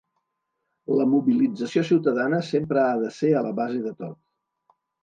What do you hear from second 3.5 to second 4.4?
la base de tot.